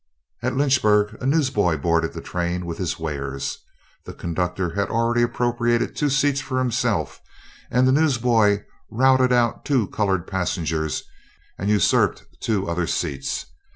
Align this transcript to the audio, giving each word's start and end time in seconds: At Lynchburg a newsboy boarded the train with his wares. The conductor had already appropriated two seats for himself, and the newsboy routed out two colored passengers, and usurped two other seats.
At 0.41 0.55
Lynchburg 0.57 1.15
a 1.21 1.27
newsboy 1.27 1.77
boarded 1.77 2.13
the 2.13 2.21
train 2.21 2.65
with 2.65 2.79
his 2.79 2.97
wares. 2.97 3.59
The 4.05 4.15
conductor 4.15 4.71
had 4.73 4.89
already 4.89 5.21
appropriated 5.21 5.95
two 5.95 6.09
seats 6.09 6.41
for 6.41 6.57
himself, 6.57 7.21
and 7.69 7.87
the 7.87 7.91
newsboy 7.91 8.63
routed 8.89 9.31
out 9.31 9.63
two 9.63 9.85
colored 9.89 10.25
passengers, 10.25 11.03
and 11.59 11.69
usurped 11.69 12.25
two 12.39 12.67
other 12.67 12.87
seats. 12.87 13.45